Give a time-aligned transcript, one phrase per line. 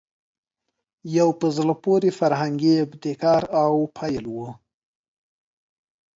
[1.17, 4.49] یو په زړه پورې فرهنګي ابتکار او پیل وو